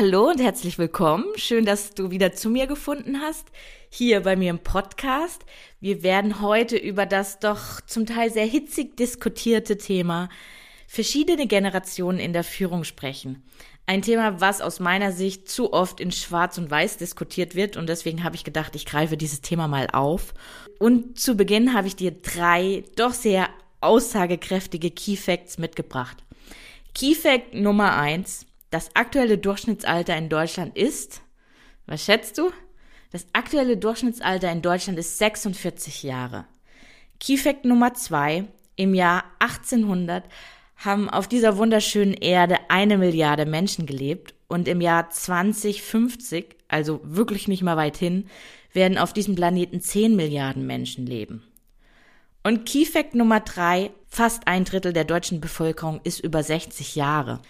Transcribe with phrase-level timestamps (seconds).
[0.00, 1.26] Hallo und herzlich willkommen.
[1.36, 3.46] Schön, dass du wieder zu mir gefunden hast,
[3.90, 5.44] hier bei mir im Podcast.
[5.78, 10.30] Wir werden heute über das doch zum Teil sehr hitzig diskutierte Thema
[10.86, 13.42] verschiedene Generationen in der Führung sprechen.
[13.84, 17.86] Ein Thema, was aus meiner Sicht zu oft in Schwarz und Weiß diskutiert wird und
[17.86, 20.32] deswegen habe ich gedacht, ich greife dieses Thema mal auf.
[20.78, 23.50] Und zu Beginn habe ich dir drei doch sehr
[23.82, 26.24] aussagekräftige Key Facts mitgebracht.
[26.94, 28.46] Key Fact Nummer eins.
[28.70, 31.22] Das aktuelle Durchschnittsalter in Deutschland ist,
[31.86, 32.50] was schätzt du?
[33.10, 36.46] Das aktuelle Durchschnittsalter in Deutschland ist 46 Jahre.
[37.18, 38.44] Key Fact Nummer zwei.
[38.76, 40.24] Im Jahr 1800
[40.76, 47.48] haben auf dieser wunderschönen Erde eine Milliarde Menschen gelebt und im Jahr 2050, also wirklich
[47.48, 48.28] nicht mal weit hin,
[48.72, 51.42] werden auf diesem Planeten 10 Milliarden Menschen leben.
[52.42, 57.42] Und Key Fact Nummer drei, fast ein Drittel der deutschen Bevölkerung ist über 60 Jahre.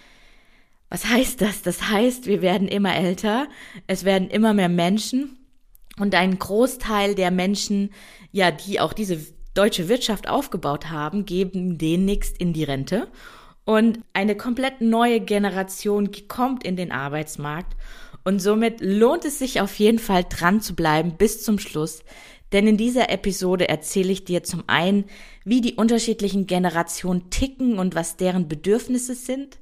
[0.90, 1.62] Was heißt das?
[1.62, 3.48] Das heißt, wir werden immer älter,
[3.86, 5.38] es werden immer mehr Menschen
[5.98, 7.92] und ein Großteil der Menschen,
[8.32, 9.18] ja, die auch diese
[9.54, 13.08] deutsche Wirtschaft aufgebaut haben, geben demnächst in die Rente.
[13.64, 17.76] Und eine komplett neue Generation kommt in den Arbeitsmarkt.
[18.24, 22.02] Und somit lohnt es sich auf jeden Fall dran zu bleiben bis zum Schluss,
[22.52, 25.04] denn in dieser Episode erzähle ich dir zum einen,
[25.44, 29.59] wie die unterschiedlichen Generationen ticken und was deren Bedürfnisse sind,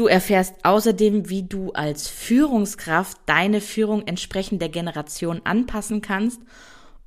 [0.00, 6.40] Du erfährst außerdem, wie du als Führungskraft deine Führung entsprechend der Generation anpassen kannst.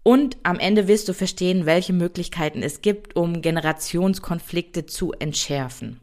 [0.03, 6.01] Und am Ende wirst du verstehen, welche Möglichkeiten es gibt, um Generationskonflikte zu entschärfen.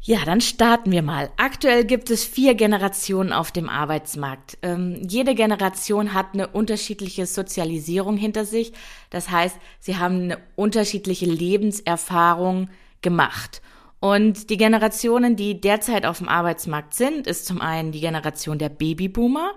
[0.00, 1.28] Ja, dann starten wir mal.
[1.36, 4.56] Aktuell gibt es vier Generationen auf dem Arbeitsmarkt.
[4.62, 8.72] Ähm, jede Generation hat eine unterschiedliche Sozialisierung hinter sich.
[9.10, 12.70] Das heißt, sie haben eine unterschiedliche Lebenserfahrung
[13.02, 13.60] gemacht.
[14.00, 18.70] Und die Generationen, die derzeit auf dem Arbeitsmarkt sind, ist zum einen die Generation der
[18.70, 19.52] Babyboomer,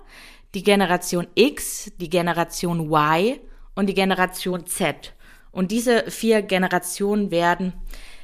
[0.53, 3.39] die Generation X, die Generation Y
[3.73, 5.13] und die Generation Z.
[5.51, 7.73] Und diese vier Generationen werden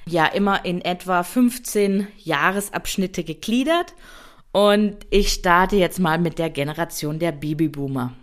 [0.06, 3.94] ja immer in etwa 15 Jahresabschnitte gegliedert.
[4.52, 8.14] Und ich starte jetzt mal mit der Generation der Babyboomer.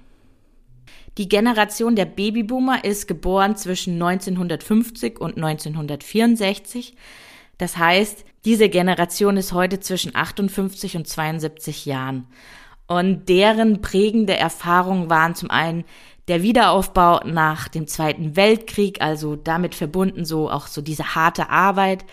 [1.19, 6.95] Die Generation der Babyboomer ist geboren zwischen 1950 und 1964.
[7.59, 12.27] Das heißt, diese Generation ist heute zwischen 58 und 72 Jahren.
[12.87, 15.85] Und deren prägende Erfahrungen waren zum einen
[16.29, 22.05] der Wiederaufbau nach dem Zweiten Weltkrieg, also damit verbunden so auch so diese harte Arbeit,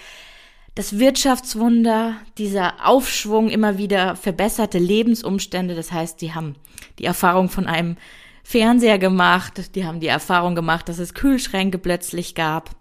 [0.75, 5.75] das Wirtschaftswunder, dieser Aufschwung, immer wieder verbesserte Lebensumstände.
[5.75, 6.55] Das heißt, die haben
[6.97, 7.97] die Erfahrung von einem
[8.43, 12.71] Fernseher gemacht, die haben die Erfahrung gemacht, dass es Kühlschränke plötzlich gab.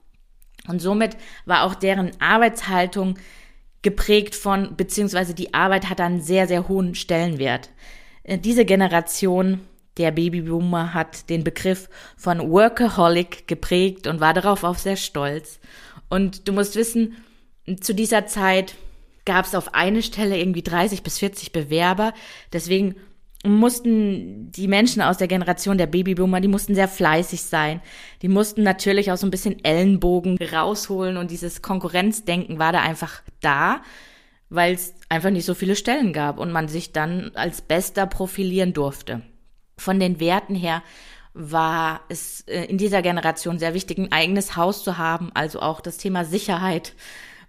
[0.68, 3.18] Und somit war auch deren Arbeitshaltung
[3.82, 7.70] geprägt von, beziehungsweise die Arbeit hat einen sehr, sehr hohen Stellenwert.
[8.22, 9.60] Äh, diese Generation
[9.98, 15.60] der Babyboomer hat den Begriff von Workaholic geprägt und war darauf auch sehr stolz.
[16.08, 17.16] Und du musst wissen,
[17.80, 18.74] zu dieser Zeit
[19.24, 22.14] gab es auf eine Stelle irgendwie 30 bis 40 Bewerber.
[22.52, 22.96] Deswegen
[23.44, 27.80] mussten die Menschen aus der Generation der Babyboomer, die mussten sehr fleißig sein.
[28.22, 33.22] Die mussten natürlich auch so ein bisschen Ellenbogen rausholen und dieses Konkurrenzdenken war da einfach
[33.40, 33.82] da,
[34.48, 38.74] weil es einfach nicht so viele Stellen gab und man sich dann als Bester profilieren
[38.74, 39.22] durfte.
[39.76, 40.82] Von den Werten her
[41.34, 45.80] war es äh, in dieser Generation sehr wichtig, ein eigenes Haus zu haben, also auch
[45.80, 46.94] das Thema Sicherheit,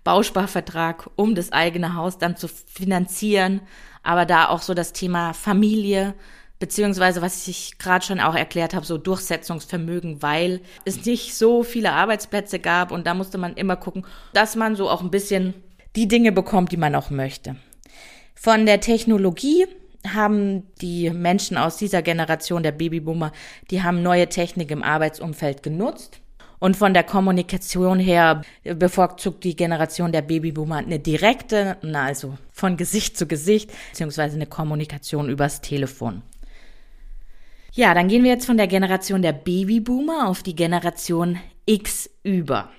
[0.03, 3.61] Bausparvertrag, um das eigene Haus dann zu finanzieren
[4.03, 6.13] aber da auch so das Thema Familie,
[6.59, 11.93] beziehungsweise was ich gerade schon auch erklärt habe, so Durchsetzungsvermögen, weil es nicht so viele
[11.93, 15.53] Arbeitsplätze gab und da musste man immer gucken, dass man so auch ein bisschen
[15.95, 17.55] die Dinge bekommt, die man auch möchte.
[18.35, 19.65] Von der Technologie
[20.07, 23.31] haben die Menschen aus dieser Generation der Babyboomer,
[23.71, 26.19] die haben neue Technik im Arbeitsumfeld genutzt.
[26.63, 33.17] Und von der Kommunikation her bevorzugt die Generation der Babyboomer eine direkte, also von Gesicht
[33.17, 36.21] zu Gesicht, beziehungsweise eine Kommunikation übers Telefon.
[37.73, 42.69] Ja, dann gehen wir jetzt von der Generation der Babyboomer auf die Generation X über.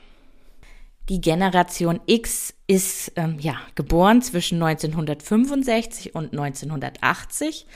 [1.10, 7.66] Die Generation X ist ähm, ja geboren zwischen 1965 und 1980.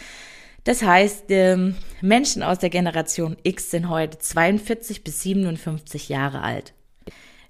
[0.69, 6.75] Das heißt, ähm, Menschen aus der Generation X sind heute 42 bis 57 Jahre alt.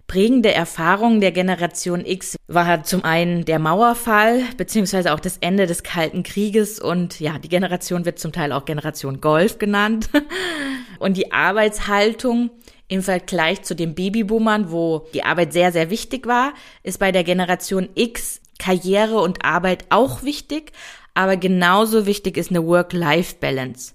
[0.07, 5.83] Prägende Erfahrung der Generation X war zum einen der Mauerfall, beziehungsweise auch das Ende des
[5.83, 10.11] Kalten Krieges und ja, die Generation wird zum Teil auch Generation Golf genannt.
[11.01, 12.51] Und die Arbeitshaltung
[12.89, 17.23] im Vergleich zu den Babyboomern, wo die Arbeit sehr, sehr wichtig war, ist bei der
[17.23, 20.73] Generation X Karriere und Arbeit auch wichtig,
[21.19, 23.95] aber genauso wichtig ist eine Work-Life-Balance.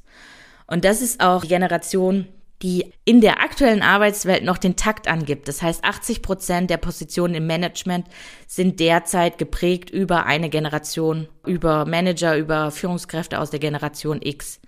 [0.67, 2.27] Und das ist auch die Generation,
[2.61, 5.47] die in der aktuellen Arbeitswelt noch den Takt angibt.
[5.47, 8.07] Das heißt, 80 Prozent der Positionen im Management
[8.45, 14.59] sind derzeit geprägt über eine Generation, über Manager, über Führungskräfte aus der Generation X.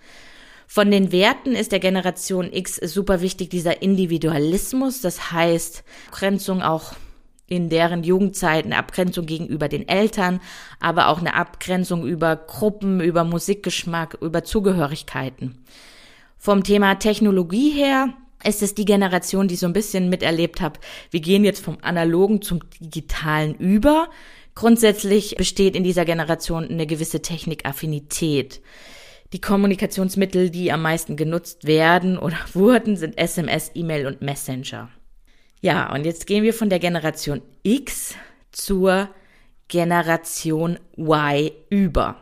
[0.65, 6.93] Von den Werten ist der Generation X super wichtig dieser Individualismus, das heißt Abgrenzung auch
[7.47, 10.39] in deren Jugendzeit eine Abgrenzung gegenüber den Eltern,
[10.79, 15.63] aber auch eine Abgrenzung über Gruppen, über Musikgeschmack, über Zugehörigkeiten.
[16.37, 18.13] Vom Thema Technologie her
[18.43, 20.79] ist es die Generation, die so ein bisschen miterlebt hat,
[21.11, 24.09] wir gehen jetzt vom analogen zum digitalen über.
[24.53, 28.61] Grundsätzlich besteht in dieser Generation eine gewisse Technikaffinität.
[29.33, 34.89] Die Kommunikationsmittel, die am meisten genutzt werden oder wurden, sind SMS, E-Mail und Messenger.
[35.65, 38.13] Ja, und jetzt gehen wir von der Generation X
[38.51, 39.09] zur
[39.67, 42.21] Generation Y über.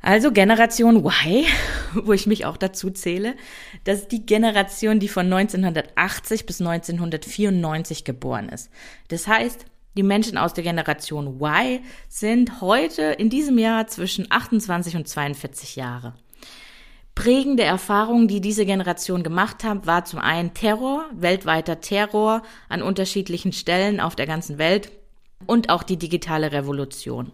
[0.00, 1.44] Also Generation Y,
[1.94, 3.36] wo ich mich auch dazu zähle,
[3.84, 8.68] das ist die Generation, die von 1980 bis 1994 geboren ist.
[9.06, 9.66] Das heißt,
[9.96, 15.76] die Menschen aus der Generation Y sind heute in diesem Jahr zwischen 28 und 42
[15.76, 16.14] Jahre.
[17.14, 23.52] Prägende Erfahrungen, die diese Generation gemacht hat, war zum einen Terror, weltweiter Terror an unterschiedlichen
[23.52, 24.90] Stellen auf der ganzen Welt
[25.46, 27.30] und auch die digitale Revolution.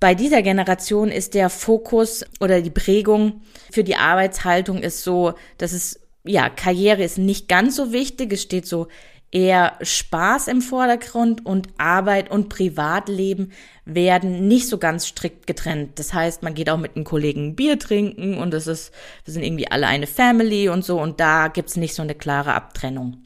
[0.00, 5.72] Bei dieser Generation ist der Fokus oder die Prägung für die Arbeitshaltung ist so, dass
[5.72, 8.32] es, ja, Karriere ist nicht ganz so wichtig.
[8.32, 8.88] Es steht so
[9.32, 13.52] eher Spaß im Vordergrund und Arbeit und Privatleben
[13.84, 15.98] werden nicht so ganz strikt getrennt.
[15.98, 18.92] Das heißt, man geht auch mit einem Kollegen Bier trinken und es ist,
[19.24, 22.54] wir sind irgendwie alle eine Family und so und da gibt's nicht so eine klare
[22.54, 23.24] Abtrennung.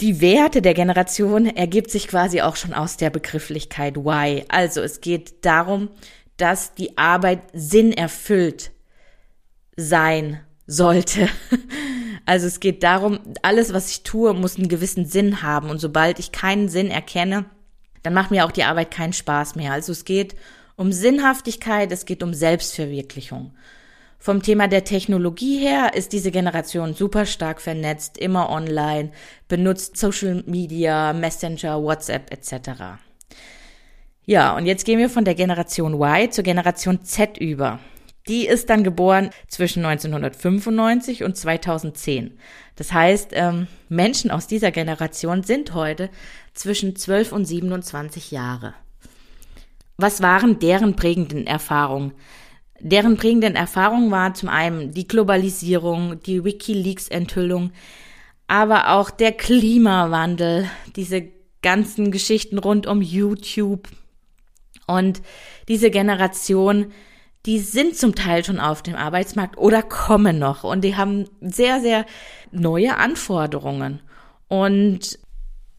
[0.00, 4.44] Die Werte der Generation ergibt sich quasi auch schon aus der Begrifflichkeit Why.
[4.48, 5.88] Also es geht darum,
[6.36, 8.72] dass die Arbeit Sinn erfüllt
[9.76, 11.28] sein sollte.
[12.26, 15.70] Also es geht darum, alles, was ich tue, muss einen gewissen Sinn haben.
[15.70, 17.46] Und sobald ich keinen Sinn erkenne,
[18.02, 19.72] dann macht mir auch die Arbeit keinen Spaß mehr.
[19.72, 20.34] Also es geht
[20.76, 23.52] um Sinnhaftigkeit, es geht um Selbstverwirklichung.
[24.18, 29.10] Vom Thema der Technologie her ist diese Generation super stark vernetzt, immer online,
[29.48, 32.70] benutzt Social Media, Messenger, WhatsApp etc.
[34.24, 37.80] Ja, und jetzt gehen wir von der Generation Y zur Generation Z über.
[38.26, 42.38] Die ist dann geboren zwischen 1995 und 2010.
[42.76, 46.08] Das heißt, ähm, Menschen aus dieser Generation sind heute
[46.54, 48.74] zwischen 12 und 27 Jahre.
[49.96, 52.12] Was waren deren prägenden Erfahrungen?
[52.80, 57.72] Deren prägenden Erfahrungen war zum einen die Globalisierung, die WikiLeaks-Enthüllung,
[58.46, 61.28] aber auch der Klimawandel, diese
[61.62, 63.88] ganzen Geschichten rund um YouTube
[64.86, 65.22] und
[65.68, 66.92] diese Generation
[67.46, 71.80] die sind zum Teil schon auf dem Arbeitsmarkt oder kommen noch und die haben sehr,
[71.80, 72.06] sehr
[72.50, 74.00] neue Anforderungen.
[74.48, 75.18] Und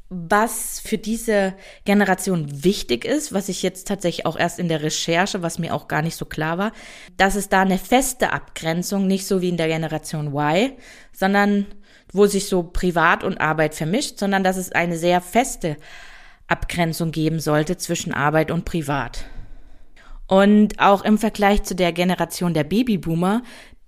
[0.10, 5.42] was für diese Generation wichtig ist, was ich jetzt tatsächlich auch erst in der Recherche,
[5.42, 6.72] was mir auch gar nicht so klar war,
[7.18, 10.74] dass es da eine feste Abgrenzung, nicht so wie in der Generation Y,
[11.12, 11.66] sondern
[12.14, 15.78] wo sich so Privat und Arbeit vermischt, sondern dass es eine sehr feste
[16.48, 19.26] Abgrenzung geben sollte zwischen Arbeit und Privat.
[20.28, 23.44] Und auch im Vergleich zu der Generation der Babyboomer,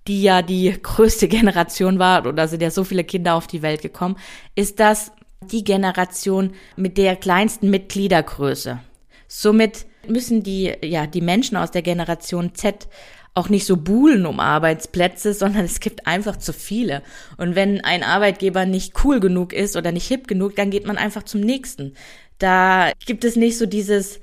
[0.06, 3.82] die ja die größte Generation war, oder sind ja so viele Kinder auf die Welt
[3.82, 4.16] gekommen,
[4.54, 8.80] ist das die Generation mit der kleinsten Mitgliedergröße.
[9.28, 12.88] Somit müssen die, ja, die Menschen aus der Generation Z
[13.34, 17.02] auch nicht so buhlen um Arbeitsplätze, sondern es gibt einfach zu viele.
[17.36, 20.98] Und wenn ein Arbeitgeber nicht cool genug ist oder nicht hip genug, dann geht man
[20.98, 21.94] einfach zum nächsten.
[22.38, 24.20] Da gibt es nicht so dieses,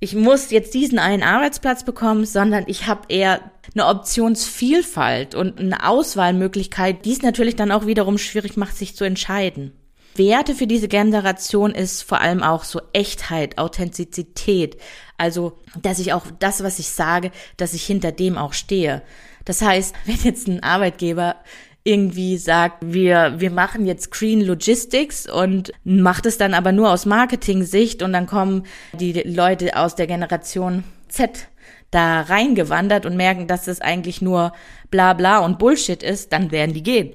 [0.00, 3.40] ich muss jetzt diesen einen Arbeitsplatz bekommen, sondern ich habe eher
[3.74, 9.04] eine Optionsvielfalt und eine Auswahlmöglichkeit, die es natürlich dann auch wiederum schwierig macht, sich zu
[9.04, 9.72] entscheiden.
[10.16, 14.78] Werte für diese Generation ist vor allem auch so Echtheit, Authentizität.
[15.18, 19.02] Also, dass ich auch das, was ich sage, dass ich hinter dem auch stehe.
[19.44, 21.36] Das heißt, wenn jetzt ein Arbeitgeber
[21.82, 27.06] irgendwie sagt, wir, wir machen jetzt Green Logistics und macht es dann aber nur aus
[27.06, 31.48] Marketing-Sicht und dann kommen die Leute aus der Generation Z
[31.90, 34.52] da reingewandert und merken, dass es eigentlich nur
[34.90, 37.12] bla bla und Bullshit ist, dann werden die gehen.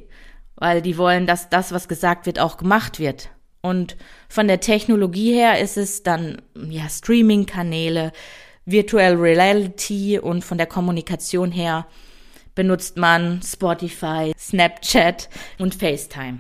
[0.56, 3.30] Weil die wollen, dass das, was gesagt wird, auch gemacht wird.
[3.62, 3.98] Und
[4.30, 8.12] von der Technologie her ist es dann, ja, Streaming-Kanäle,
[8.66, 11.88] Virtual Reality und von der Kommunikation her
[12.56, 16.40] benutzt man Spotify, Snapchat und FaceTime.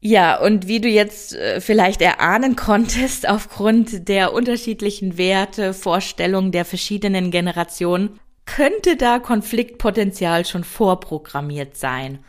[0.00, 6.64] Ja, und wie du jetzt äh, vielleicht erahnen konntest, aufgrund der unterschiedlichen Werte, Vorstellungen der
[6.64, 12.20] verschiedenen Generationen, könnte da Konfliktpotenzial schon vorprogrammiert sein.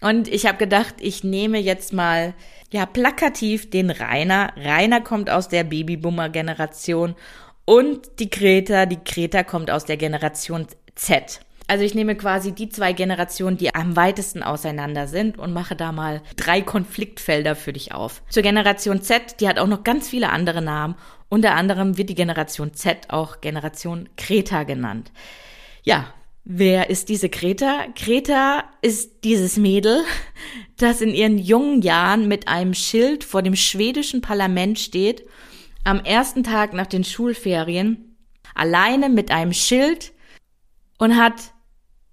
[0.00, 2.34] Und ich habe gedacht, ich nehme jetzt mal
[2.70, 4.52] ja plakativ den Rainer.
[4.56, 7.16] Rainer kommt aus der Babyboomer-Generation
[7.64, 11.40] und die Greta, die Greta kommt aus der Generation Z.
[11.68, 15.92] Also ich nehme quasi die zwei Generationen, die am weitesten auseinander sind und mache da
[15.92, 18.22] mal drei Konfliktfelder für dich auf.
[18.30, 20.94] Zur Generation Z, die hat auch noch ganz viele andere Namen.
[21.28, 25.12] Unter anderem wird die Generation Z auch Generation Kreta genannt.
[25.84, 26.06] Ja,
[26.50, 27.84] Wer ist diese Greta?
[27.94, 30.02] Greta ist dieses Mädel,
[30.78, 35.26] das in ihren jungen Jahren mit einem Schild vor dem schwedischen Parlament steht,
[35.84, 38.16] am ersten Tag nach den Schulferien,
[38.54, 40.12] alleine mit einem Schild
[40.96, 41.52] und hat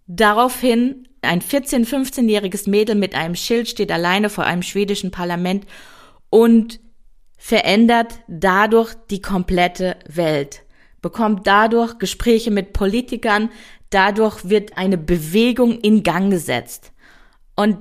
[0.07, 5.65] Daraufhin ein 14-, 15-jähriges Mädel mit einem Schild steht alleine vor einem schwedischen Parlament
[6.29, 6.79] und
[7.37, 10.63] verändert dadurch die komplette Welt,
[11.01, 13.49] bekommt dadurch Gespräche mit Politikern,
[13.89, 16.91] dadurch wird eine Bewegung in Gang gesetzt.
[17.55, 17.77] Und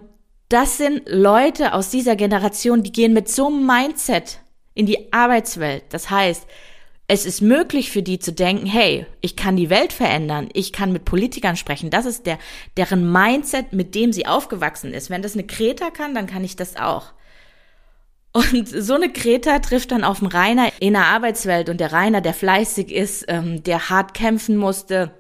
[0.49, 4.41] das sind Leute aus dieser Generation, die gehen mit so einem Mindset
[4.75, 5.85] in die Arbeitswelt.
[5.91, 6.47] Das heißt,
[7.07, 10.93] es ist möglich für die zu denken, hey, ich kann die Welt verändern, ich kann
[10.93, 11.91] mit Politikern sprechen.
[11.91, 12.39] Das ist der,
[12.77, 15.11] deren Mindset, mit dem sie aufgewachsen ist.
[15.11, 17.13] Wenn das eine Kreta kann, dann kann ich das auch.
[18.33, 22.21] Und so eine Kreta trifft dann auf einen Rainer in der Arbeitswelt und der Rainer,
[22.21, 25.13] der fleißig ist, ähm, der hart kämpfen musste,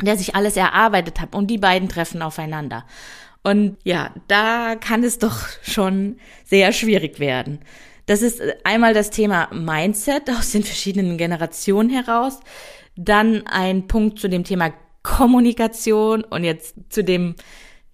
[0.00, 2.84] der sich alles erarbeitet hat und die beiden treffen aufeinander.
[3.42, 7.60] Und ja, da kann es doch schon sehr schwierig werden.
[8.06, 12.40] Das ist einmal das Thema Mindset aus den verschiedenen Generationen heraus.
[12.96, 17.34] Dann ein Punkt zu dem Thema Kommunikation und jetzt zu dem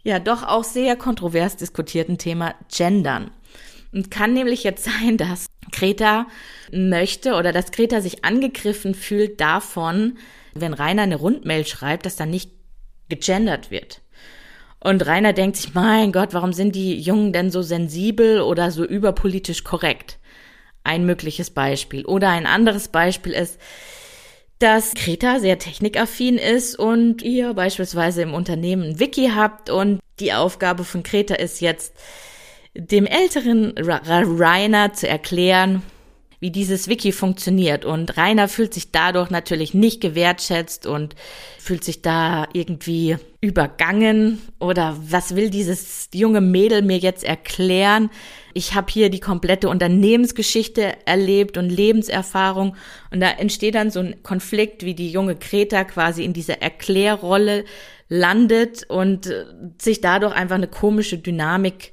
[0.03, 3.31] ja doch auch sehr kontrovers diskutierten Thema Gendern.
[3.93, 6.27] Und kann nämlich jetzt sein, dass Greta
[6.73, 10.19] möchte oder dass Greta sich angegriffen fühlt davon,
[10.55, 12.51] wenn Rainer eine Rundmail schreibt, dass dann nicht
[13.09, 14.03] gegendert wird.
[14.81, 18.85] Und Rainer denkt sich, mein Gott, warum sind die Jungen denn so sensibel oder so
[18.85, 20.19] überpolitisch korrekt?
[20.85, 22.05] Ein mögliches Beispiel.
[22.05, 23.59] Oder ein anderes Beispiel ist,
[24.59, 30.33] dass Greta sehr technikaffin ist und ihr beispielsweise im Unternehmen ein Wiki habt und die
[30.33, 31.95] Aufgabe von Greta ist jetzt,
[32.75, 35.83] dem älteren Rainer zu erklären,
[36.41, 37.85] wie dieses Wiki funktioniert.
[37.85, 41.15] Und Rainer fühlt sich dadurch natürlich nicht gewertschätzt und
[41.59, 48.11] fühlt sich da irgendwie übergangen oder was will dieses junge Mädel mir jetzt erklären?
[48.55, 52.77] Ich habe hier die komplette Unternehmensgeschichte erlebt und Lebenserfahrung
[53.13, 57.65] und da entsteht dann so ein Konflikt, wie die junge Greta quasi in dieser Erklärrolle
[58.09, 59.33] landet und
[59.81, 61.93] sich dadurch einfach eine komische Dynamik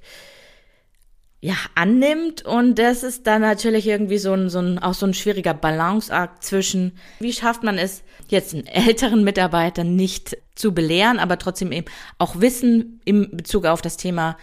[1.41, 5.13] ja, annimmt und das ist dann natürlich irgendwie so ein, so ein, auch so ein
[5.13, 11.37] schwieriger Balanceakt zwischen, wie schafft man es, jetzt einen älteren Mitarbeiter nicht zu belehren, aber
[11.37, 11.85] trotzdem eben
[12.17, 14.37] auch Wissen im Bezug auf das Thema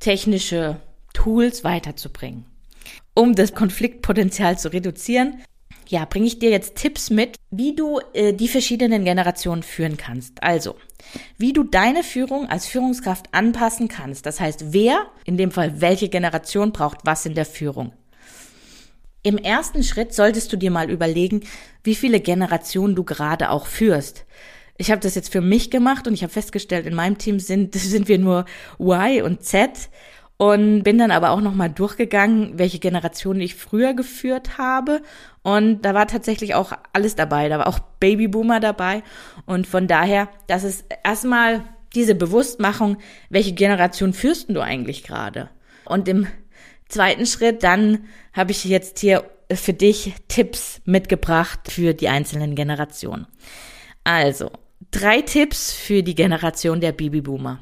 [0.00, 0.80] technische
[1.12, 2.46] Tools weiterzubringen.
[3.14, 5.42] Um das Konfliktpotenzial zu reduzieren,
[5.88, 10.42] ja, bringe ich dir jetzt Tipps mit, wie du äh, die verschiedenen Generationen führen kannst.
[10.42, 10.76] Also,
[11.38, 14.26] wie du deine Führung als Führungskraft anpassen kannst.
[14.26, 17.92] Das heißt, wer, in dem Fall welche Generation braucht was in der Führung.
[19.22, 21.40] Im ersten Schritt solltest du dir mal überlegen,
[21.82, 24.24] wie viele Generationen du gerade auch führst.
[24.78, 27.74] Ich habe das jetzt für mich gemacht und ich habe festgestellt, in meinem Team sind,
[27.74, 28.44] sind wir nur
[28.78, 29.88] Y und Z
[30.38, 35.00] und bin dann aber auch nochmal durchgegangen, welche Generationen ich früher geführt habe.
[35.42, 37.48] Und da war tatsächlich auch alles dabei.
[37.48, 39.02] Da war auch Babyboomer dabei.
[39.46, 41.64] Und von daher, das ist erstmal
[41.94, 42.98] diese Bewusstmachung,
[43.30, 45.48] welche Generation führst du eigentlich gerade?
[45.86, 46.26] Und im
[46.88, 53.26] zweiten Schritt, dann habe ich jetzt hier für dich Tipps mitgebracht für die einzelnen Generationen.
[54.04, 54.50] Also,
[54.90, 57.60] drei Tipps für die Generation der Babyboomer.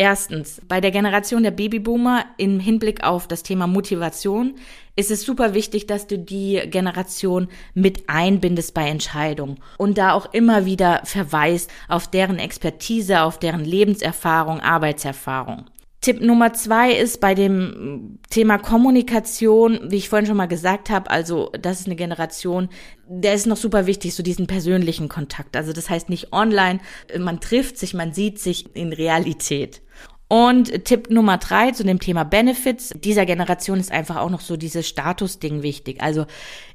[0.00, 4.54] Erstens, bei der Generation der Babyboomer im Hinblick auf das Thema Motivation
[4.96, 10.32] ist es super wichtig, dass du die Generation mit einbindest bei Entscheidungen und da auch
[10.32, 15.66] immer wieder verweist auf deren Expertise, auf deren Lebenserfahrung, Arbeitserfahrung.
[16.00, 21.10] Tipp Nummer zwei ist bei dem Thema Kommunikation, wie ich vorhin schon mal gesagt habe,
[21.10, 22.70] also das ist eine Generation,
[23.06, 25.56] der ist noch super wichtig, so diesen persönlichen Kontakt.
[25.56, 26.80] Also das heißt nicht online,
[27.18, 29.82] man trifft sich, man sieht sich in Realität.
[30.32, 34.56] Und Tipp Nummer drei zu dem Thema Benefits dieser Generation ist einfach auch noch so
[34.56, 36.00] dieses Statusding wichtig.
[36.00, 36.24] Also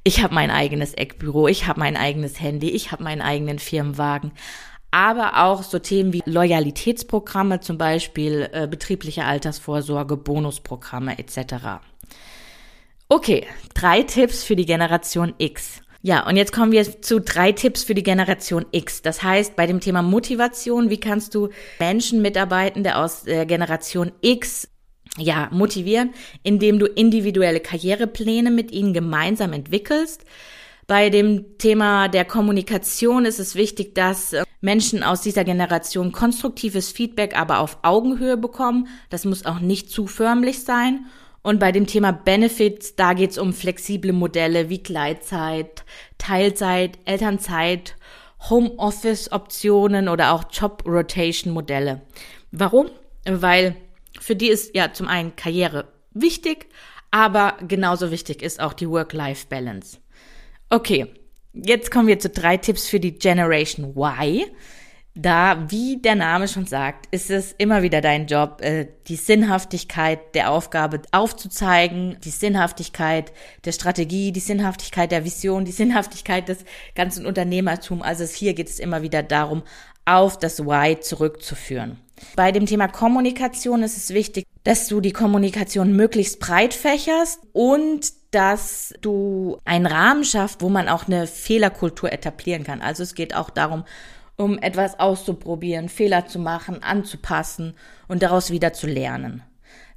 [0.03, 4.33] ich habe mein eigenes Eckbüro, ich habe mein eigenes Handy, ich habe meinen eigenen Firmenwagen.
[4.91, 11.79] Aber auch so Themen wie Loyalitätsprogramme, zum Beispiel äh, betriebliche Altersvorsorge, Bonusprogramme etc.
[13.07, 15.81] Okay, drei Tipps für die Generation X.
[16.05, 19.01] Ja, und jetzt kommen wir zu drei Tipps für die Generation X.
[19.01, 24.67] Das heißt, bei dem Thema Motivation, wie kannst du Menschen, Mitarbeitende aus der Generation X
[25.17, 30.25] ja, motivieren, indem du individuelle Karrierepläne mit ihnen gemeinsam entwickelst.
[30.85, 36.91] Bei dem Thema der Kommunikation ist es wichtig, dass äh, Menschen aus dieser Generation konstruktives
[36.91, 38.89] Feedback aber auf Augenhöhe bekommen.
[39.09, 41.07] Das muss auch nicht zu förmlich sein.
[41.45, 45.85] Und bei dem Thema Benefits, da geht's um flexible Modelle wie Gleitzeit,
[46.17, 47.97] Teilzeit, Elternzeit,
[48.49, 52.01] Homeoffice-Optionen oder auch Job-Rotation-Modelle.
[52.51, 52.89] Warum?
[53.25, 53.75] Weil
[54.19, 56.65] für die ist ja zum einen Karriere wichtig,
[57.11, 59.99] aber genauso wichtig ist auch die Work-Life-Balance.
[60.71, 61.05] Okay,
[61.53, 64.45] jetzt kommen wir zu drei Tipps für die Generation Y.
[65.17, 70.35] Da, wie der Name schon sagt, ist es immer wieder dein Job, äh, die Sinnhaftigkeit
[70.35, 73.31] der Aufgabe aufzuzeigen, die Sinnhaftigkeit
[73.63, 78.03] der Strategie, die Sinnhaftigkeit der Vision, die Sinnhaftigkeit des ganzen Unternehmertums.
[78.03, 79.63] Also hier geht es immer wieder darum,
[80.03, 81.97] auf das Why zurückzuführen.
[82.35, 88.11] Bei dem Thema Kommunikation ist es wichtig, dass du die Kommunikation möglichst breit fächerst und
[88.31, 92.81] dass du einen Rahmen schaffst, wo man auch eine Fehlerkultur etablieren kann.
[92.81, 93.85] Also es geht auch darum,
[94.37, 97.75] um etwas auszuprobieren, Fehler zu machen, anzupassen
[98.07, 99.43] und daraus wieder zu lernen.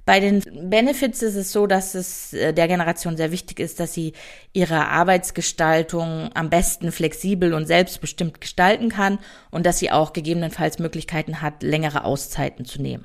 [0.09, 3.93] Bei den Benefits ist es so, dass es äh, der Generation sehr wichtig ist, dass
[3.93, 4.15] sie
[4.55, 9.19] ihre Arbeitsgestaltung am besten flexibel und selbstbestimmt gestalten kann
[9.51, 13.05] und dass sie auch gegebenenfalls Möglichkeiten hat, längere Auszeiten zu nehmen.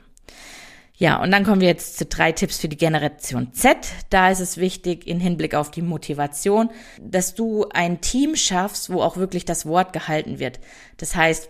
[0.96, 3.78] Ja, und dann kommen wir jetzt zu drei Tipps für die Generation Z.
[4.12, 6.70] Da ist es wichtig, in Hinblick auf die Motivation,
[7.02, 10.60] dass du ein Team schaffst, wo auch wirklich das Wort gehalten wird.
[10.98, 11.50] Das heißt,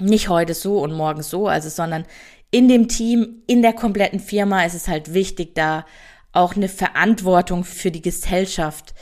[0.00, 2.06] nicht heute so und morgen so, also, sondern
[2.50, 5.84] in dem Team, in der kompletten Firma ist es halt wichtig, da
[6.32, 8.94] auch eine Verantwortung für die Gesellschaft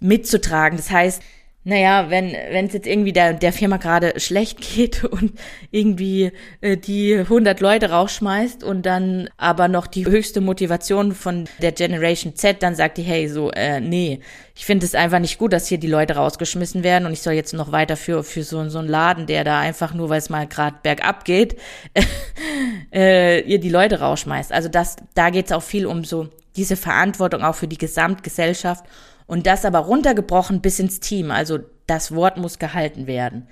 [0.00, 0.76] mitzutragen.
[0.76, 1.22] Das heißt,
[1.64, 5.32] naja, wenn wenn es jetzt irgendwie der der Firma gerade schlecht geht und
[5.70, 11.72] irgendwie äh, die 100 Leute rausschmeißt und dann aber noch die höchste Motivation von der
[11.72, 14.20] Generation Z, dann sagt die, hey, so, äh, nee,
[14.56, 17.34] ich finde es einfach nicht gut, dass hier die Leute rausgeschmissen werden und ich soll
[17.34, 20.30] jetzt noch weiter für für so, so einen Laden, der da einfach nur, weil es
[20.30, 21.56] mal gerade bergab geht,
[22.92, 24.52] äh, ihr die Leute rausschmeißt.
[24.52, 28.84] Also das, da geht's auch viel um so diese Verantwortung auch für die Gesamtgesellschaft
[29.26, 31.30] und das aber runtergebrochen bis ins Team.
[31.30, 33.48] Also das Wort muss gehalten werden.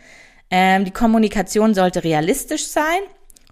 [0.51, 3.01] Ähm, die Kommunikation sollte realistisch sein.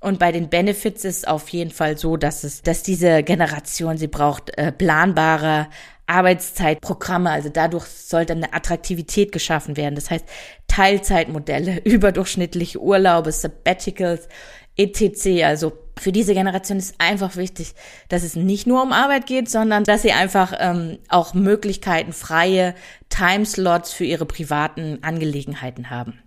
[0.00, 3.98] Und bei den Benefits ist es auf jeden Fall so, dass es, dass diese Generation,
[3.98, 5.68] sie braucht äh, planbare
[6.06, 7.30] Arbeitszeitprogramme.
[7.30, 9.94] Also dadurch sollte eine Attraktivität geschaffen werden.
[9.94, 10.24] Das heißt
[10.68, 14.28] Teilzeitmodelle, überdurchschnittliche Urlaube, Sabbaticals,
[14.76, 15.44] etc.
[15.44, 17.74] Also für diese Generation ist einfach wichtig,
[18.08, 22.74] dass es nicht nur um Arbeit geht, sondern dass sie einfach ähm, auch Möglichkeiten, freie
[23.08, 26.20] Timeslots für ihre privaten Angelegenheiten haben.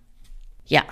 [0.66, 0.84] Ja,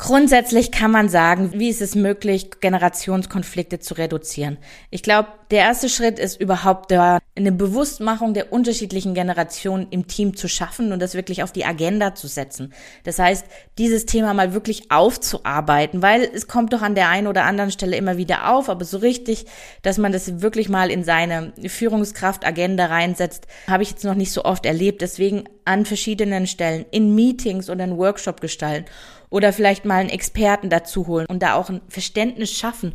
[0.00, 4.56] Grundsätzlich kann man sagen, wie ist es möglich, Generationskonflikte zu reduzieren?
[4.88, 10.34] Ich glaube, der erste Schritt ist überhaupt der, eine Bewusstmachung der unterschiedlichen Generationen im Team
[10.34, 12.72] zu schaffen und das wirklich auf die Agenda zu setzen.
[13.04, 13.44] Das heißt,
[13.76, 17.98] dieses Thema mal wirklich aufzuarbeiten, weil es kommt doch an der einen oder anderen Stelle
[17.98, 19.44] immer wieder auf, aber so richtig,
[19.82, 24.46] dass man das wirklich mal in seine Führungskraft-Agenda reinsetzt, habe ich jetzt noch nicht so
[24.46, 25.02] oft erlebt.
[25.02, 28.86] Deswegen an verschiedenen Stellen, in Meetings oder in Workshop gestalten
[29.30, 32.92] oder vielleicht mal einen Experten dazu holen und da auch ein Verständnis schaffen.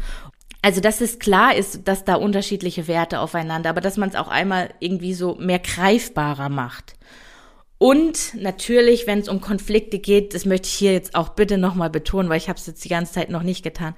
[0.61, 4.27] Also, dass es klar ist, dass da unterschiedliche Werte aufeinander, aber dass man es auch
[4.27, 6.95] einmal irgendwie so mehr greifbarer macht.
[7.77, 11.89] Und natürlich, wenn es um Konflikte geht, das möchte ich hier jetzt auch bitte nochmal
[11.89, 13.95] betonen, weil ich habe es jetzt die ganze Zeit noch nicht getan.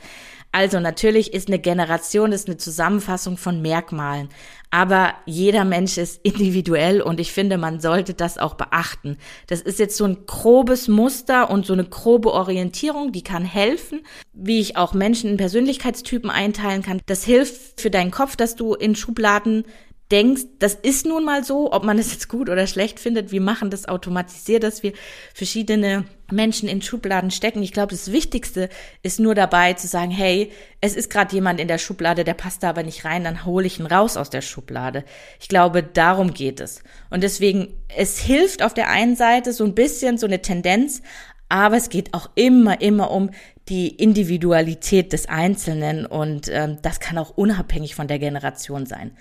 [0.52, 4.30] Also natürlich ist eine Generation ist eine Zusammenfassung von Merkmalen.
[4.70, 9.18] Aber jeder Mensch ist individuell und ich finde, man sollte das auch beachten.
[9.48, 14.02] Das ist jetzt so ein grobes Muster und so eine grobe Orientierung, die kann helfen,
[14.34, 17.02] wie ich auch Menschen in Persönlichkeitstypen einteilen kann.
[17.06, 19.64] Das hilft für deinen Kopf, dass du in Schubladen
[20.12, 23.42] denkst, das ist nun mal so, ob man es jetzt gut oder schlecht findet, wir
[23.42, 24.94] machen das automatisiert, dass wir
[25.34, 27.64] verschiedene Menschen in Schubladen stecken.
[27.64, 28.70] Ich glaube, das Wichtigste
[29.02, 32.64] ist nur dabei zu sagen, hey, es ist gerade jemand in der Schublade, der passt
[32.64, 35.04] da aber nicht rein, dann hole ich ihn raus aus der Schublade.
[35.40, 36.84] Ich glaube, darum geht es.
[37.10, 41.02] Und deswegen, es hilft auf der einen Seite so ein bisschen so eine Tendenz,
[41.50, 43.32] aber es geht auch immer, immer um
[43.70, 49.12] die Individualität des Einzelnen und ähm, das kann auch unabhängig von der Generation sein.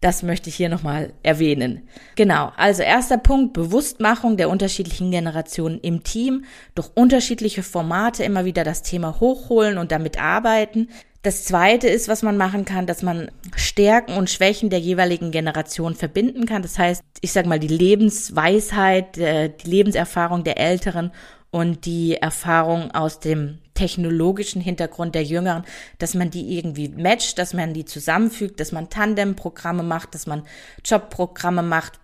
[0.00, 1.86] Das möchte ich hier nochmal erwähnen.
[2.16, 8.64] Genau, also erster Punkt, Bewusstmachung der unterschiedlichen Generationen im Team, durch unterschiedliche Formate immer wieder
[8.64, 10.88] das Thema hochholen und damit arbeiten.
[11.22, 15.94] Das zweite ist, was man machen kann, dass man Stärken und Schwächen der jeweiligen Generation
[15.94, 16.62] verbinden kann.
[16.62, 21.12] Das heißt, ich sage mal, die Lebensweisheit, äh, die Lebenserfahrung der Älteren
[21.50, 25.64] und die Erfahrung aus dem technologischen Hintergrund der Jüngeren,
[25.98, 30.42] dass man die irgendwie matcht, dass man die zusammenfügt, dass man Tandemprogramme macht, dass man
[30.84, 31.98] Jobprogramme macht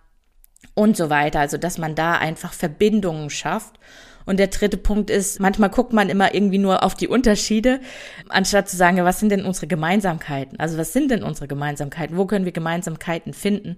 [0.73, 1.39] und so weiter.
[1.39, 3.79] Also, dass man da einfach Verbindungen schafft.
[4.27, 7.79] Und der dritte Punkt ist, manchmal guckt man immer irgendwie nur auf die Unterschiede,
[8.27, 10.59] anstatt zu sagen, was sind denn unsere Gemeinsamkeiten?
[10.59, 12.17] Also was sind denn unsere Gemeinsamkeiten?
[12.17, 13.77] Wo können wir Gemeinsamkeiten finden,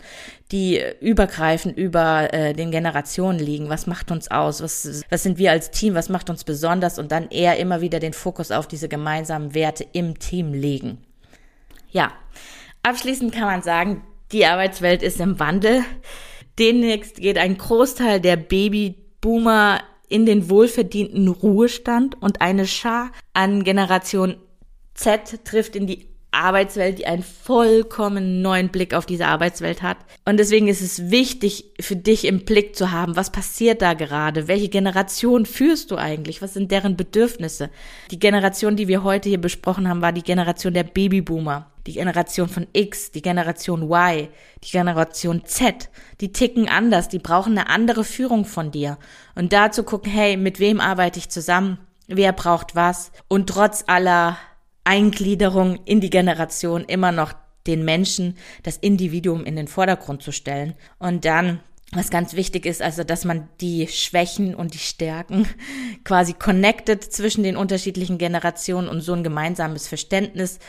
[0.51, 3.69] die übergreifend über äh, den Generationen liegen?
[3.69, 4.63] Was macht uns aus?
[4.63, 5.93] Was, was sind wir als Team?
[5.93, 6.97] Was macht uns besonders?
[6.97, 10.97] Und dann eher immer wieder den Fokus auf diese gemeinsamen Werte im Team legen.
[11.91, 12.11] Ja,
[12.81, 15.83] abschließend kann man sagen, die Arbeitswelt ist im Wandel.
[16.57, 19.79] Demnächst geht ein Großteil der Babyboomer
[20.09, 24.35] in den wohlverdienten Ruhestand und eine Schar an Generation
[24.95, 29.97] Z trifft in die Arbeitswelt, die einen vollkommen neuen Blick auf diese Arbeitswelt hat.
[30.25, 34.47] Und deswegen ist es wichtig für dich im Blick zu haben, was passiert da gerade?
[34.47, 36.41] Welche Generation führst du eigentlich?
[36.41, 37.69] Was sind deren Bedürfnisse?
[38.11, 42.49] Die Generation, die wir heute hier besprochen haben, war die Generation der Babyboomer die Generation
[42.49, 44.27] von X, die Generation Y,
[44.63, 45.89] die Generation Z,
[46.21, 48.99] die ticken anders, die brauchen eine andere Führung von dir.
[49.33, 51.79] Und da zu gucken, hey, mit wem arbeite ich zusammen?
[52.07, 53.11] Wer braucht was?
[53.27, 54.37] Und trotz aller
[54.89, 57.33] Eingliederung in die Generation immer noch
[57.67, 60.73] den Menschen, das Individuum in den Vordergrund zu stellen.
[60.97, 61.59] Und dann
[61.91, 65.47] was ganz wichtig ist, also dass man die Schwächen und die Stärken
[66.03, 70.59] quasi connected zwischen den unterschiedlichen Generationen und so ein gemeinsames Verständnis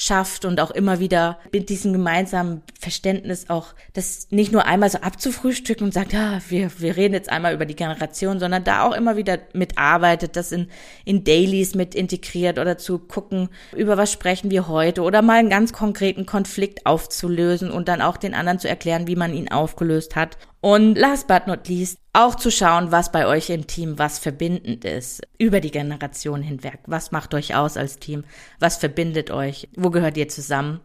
[0.00, 4.98] schafft und auch immer wieder mit diesem gemeinsamen Verständnis auch das nicht nur einmal so
[4.98, 8.94] abzufrühstücken und sagt, ja, wir, wir reden jetzt einmal über die Generation, sondern da auch
[8.94, 10.68] immer wieder mitarbeitet, das in,
[11.04, 15.50] in Dailies mit integriert oder zu gucken, über was sprechen wir heute oder mal einen
[15.50, 20.16] ganz konkreten Konflikt aufzulösen und dann auch den anderen zu erklären, wie man ihn aufgelöst
[20.16, 24.18] hat und last but not least, auch zu schauen, was bei euch im Team was
[24.18, 26.80] verbindend ist, über die Generation hinweg.
[26.86, 28.24] Was macht euch aus als Team?
[28.58, 29.68] Was verbindet euch?
[29.76, 30.80] Wo gehört ihr zusammen?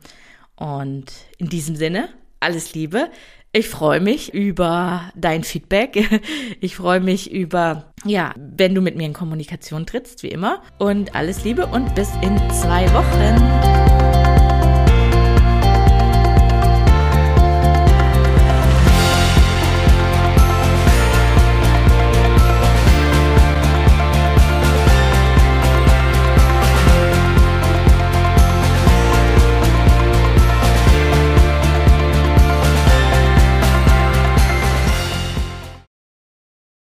[0.56, 2.10] Und in diesem Sinne,
[2.40, 3.10] alles Liebe.
[3.52, 6.22] Ich freue mich über dein Feedback.
[6.62, 10.62] Ich freue mich über, ja, wenn du mit mir in Kommunikation trittst, wie immer.
[10.80, 14.05] Und alles Liebe und bis in zwei Wochen.